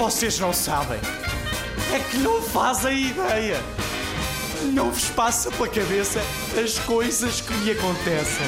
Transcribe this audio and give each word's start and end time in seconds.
Vocês 0.00 0.40
não 0.40 0.50
sabem. 0.50 0.98
É 1.94 1.98
que 1.98 2.16
não 2.16 2.40
fazem 2.40 3.08
ideia. 3.08 3.60
Não 4.72 4.90
vos 4.90 5.10
passa 5.10 5.50
pela 5.50 5.68
cabeça 5.68 6.22
as 6.58 6.78
coisas 6.78 7.42
que 7.42 7.52
me 7.52 7.72
acontecem. 7.72 8.46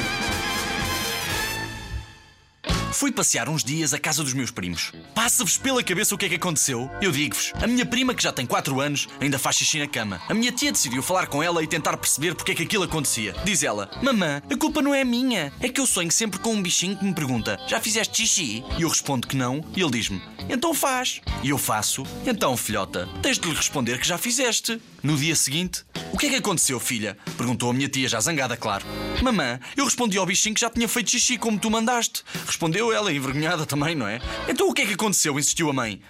Fui 2.93 3.11
passear 3.11 3.49
uns 3.49 3.65
dias 3.65 3.95
à 3.95 3.99
casa 3.99 4.23
dos 4.23 4.35
meus 4.35 4.51
primos. 4.51 4.93
Passa-vos 5.15 5.57
pela 5.57 5.83
cabeça 5.83 6.15
o 6.15 6.19
que 6.19 6.27
é 6.27 6.29
que 6.29 6.35
aconteceu? 6.35 6.90
Eu 7.01 7.11
digo-vos, 7.11 7.53
a 7.61 7.67
minha 7.67 7.87
prima, 7.87 8.15
que 8.15 8.22
já 8.22 8.31
tem 8.31 8.47
4 8.47 8.81
anos, 8.81 9.08
ainda 9.21 9.38
faz 9.38 9.57
xixi 9.57 9.79
na 9.79 9.87
cama. 9.87 10.21
A 10.29 10.35
minha 10.35 10.53
tia 10.53 10.71
decidiu 10.71 11.03
falar 11.03 11.26
com 11.26 11.43
ela 11.43 11.63
e 11.63 11.67
tentar 11.67 11.97
perceber 11.97 12.35
porque 12.35 12.53
é 12.53 12.54
que 12.54 12.63
aquilo 12.63 12.85
acontecia. 12.85 13.35
Diz 13.44 13.63
ela: 13.63 13.90
Mamã, 14.03 14.43
a 14.51 14.57
culpa 14.57 14.83
não 14.83 14.94
é 14.94 15.04
minha. 15.04 15.53
É 15.61 15.69
que 15.69 15.81
eu 15.81 15.87
sonho 15.87 16.12
sempre 16.12 16.39
com 16.39 16.52
um 16.52 16.62
bichinho 16.62 16.97
que 16.97 17.05
me 17.05 17.15
pergunta: 17.15 17.59
Já 17.66 17.80
fizeste 17.80 18.27
xixi? 18.27 18.62
E 18.79 18.83
eu 18.83 18.89
respondo 18.89 19.27
que 19.27 19.37
não, 19.37 19.65
e 19.74 19.80
ele 19.80 19.91
diz-me: 19.91 20.23
Então 20.48 20.74
faz. 20.74 21.20
E 21.43 21.48
eu 21.48 21.59
faço. 21.59 22.05
Então, 22.27 22.57
filhota, 22.57 23.09
tens 23.23 23.38
de 23.38 23.49
lhe 23.49 23.55
responder 23.55 23.99
que 23.99 24.07
já 24.07 24.19
fizeste. 24.19 24.80
No 25.02 25.16
dia 25.16 25.35
seguinte, 25.35 25.85
o 26.12 26.19
que 26.19 26.27
é 26.27 26.29
que 26.29 26.37
aconteceu, 26.37 26.79
filha? 26.79 27.16
Perguntou 27.37 27.71
a 27.71 27.73
minha 27.73 27.89
tia, 27.89 28.07
já 28.07 28.21
zangada, 28.21 28.57
claro. 28.57 28.84
Mamã, 29.23 29.59
eu 29.77 29.84
respondi 29.84 30.19
ao 30.19 30.27
bichinho 30.27 30.55
que 30.55 30.61
já 30.61 30.69
tinha 30.69 30.87
feito 30.87 31.11
xixi 31.11 31.38
como 31.38 31.59
tu 31.59 31.71
mandaste. 31.71 32.23
Respondeu 32.47 32.93
ela, 32.93 33.12
envergonhada 33.12 33.65
também, 33.65 33.95
não 33.95 34.07
é? 34.07 34.21
Então 34.48 34.69
o 34.69 34.75
que 34.75 34.83
é 34.83 34.87
que 34.87 34.93
aconteceu? 34.93 35.38
insistiu 35.38 35.71
a 35.71 35.73
mãe. 35.73 36.02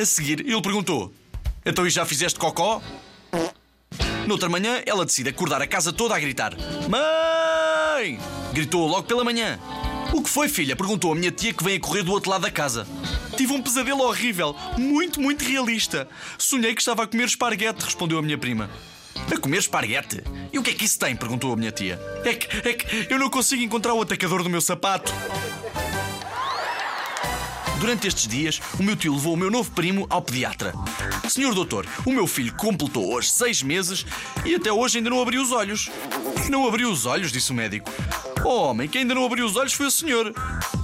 A 0.00 0.04
seguir, 0.04 0.40
ele 0.40 0.62
perguntou: 0.62 1.12
Então 1.66 1.86
e 1.86 1.90
já 1.90 2.06
fizeste 2.06 2.38
cocó? 2.38 2.80
Noutra 4.26 4.48
manhã, 4.48 4.82
ela 4.86 5.04
decide 5.04 5.30
acordar 5.30 5.60
a 5.60 5.66
casa 5.66 5.92
toda 5.92 6.14
a 6.14 6.20
gritar: 6.20 6.54
Mãe! 6.88 8.18
Gritou 8.52 8.86
logo 8.86 9.02
pela 9.02 9.24
manhã. 9.24 9.58
O 10.12 10.22
que 10.22 10.30
foi, 10.30 10.48
filha? 10.48 10.76
Perguntou 10.76 11.12
a 11.12 11.14
minha 11.14 11.30
tia 11.30 11.52
que 11.52 11.62
vem 11.62 11.76
a 11.76 11.80
correr 11.80 12.02
do 12.02 12.12
outro 12.12 12.30
lado 12.30 12.42
da 12.42 12.50
casa. 12.50 12.86
Tive 13.36 13.52
um 13.52 13.62
pesadelo 13.62 14.02
horrível, 14.02 14.54
muito, 14.76 15.20
muito 15.20 15.44
realista. 15.44 16.08
Sonhei 16.36 16.74
que 16.74 16.80
estava 16.80 17.04
a 17.04 17.06
comer 17.06 17.24
esparguete, 17.24 17.84
respondeu 17.84 18.18
a 18.18 18.22
minha 18.22 18.36
prima. 18.38 18.70
A 19.14 19.38
comer 19.38 19.58
esparguete? 19.58 20.22
E 20.52 20.58
o 20.58 20.62
que 20.62 20.70
é 20.70 20.74
que 20.74 20.84
isso 20.84 20.98
tem? 20.98 21.14
perguntou 21.14 21.52
a 21.52 21.56
minha 21.56 21.70
tia. 21.70 22.00
É 22.24 22.34
que, 22.34 22.68
é 22.68 22.74
que 22.74 23.12
eu 23.12 23.18
não 23.18 23.30
consigo 23.30 23.62
encontrar 23.62 23.94
o 23.94 24.02
atacador 24.02 24.42
do 24.42 24.50
meu 24.50 24.60
sapato. 24.60 25.12
Durante 27.80 28.06
estes 28.06 28.28
dias, 28.28 28.60
o 28.78 28.82
meu 28.82 28.94
tio 28.94 29.14
levou 29.14 29.32
o 29.32 29.36
meu 29.36 29.50
novo 29.50 29.70
primo 29.70 30.06
ao 30.10 30.20
pediatra. 30.20 30.74
Senhor 31.28 31.54
doutor, 31.54 31.86
o 32.04 32.12
meu 32.12 32.26
filho 32.26 32.52
completou 32.54 33.10
hoje 33.10 33.30
seis 33.30 33.62
meses 33.62 34.04
e 34.44 34.54
até 34.54 34.70
hoje 34.70 34.98
ainda 34.98 35.08
não 35.08 35.22
abriu 35.22 35.40
os 35.40 35.50
olhos. 35.50 35.88
Não 36.50 36.68
abriu 36.68 36.90
os 36.90 37.06
olhos, 37.06 37.32
disse 37.32 37.52
o 37.52 37.54
médico. 37.54 37.90
Oh, 38.44 38.68
homem, 38.70 38.86
quem 38.88 39.02
ainda 39.02 39.14
não 39.14 39.24
abriu 39.24 39.46
os 39.46 39.56
olhos 39.56 39.72
foi 39.72 39.86
o 39.86 39.90
senhor. 39.90 40.34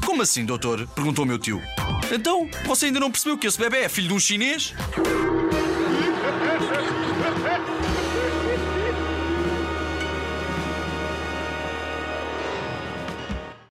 Como 0.06 0.22
assim, 0.22 0.44
doutor? 0.44 0.86
perguntou 0.94 1.24
o 1.24 1.28
meu 1.28 1.38
tio. 1.38 1.60
Então, 2.10 2.48
você 2.64 2.86
ainda 2.86 3.00
não 3.00 3.10
percebeu 3.10 3.36
que 3.36 3.46
esse 3.46 3.58
bebê 3.58 3.78
é 3.78 3.88
filho 3.88 4.08
de 4.08 4.14
um 4.14 4.20
chinês? 4.20 4.72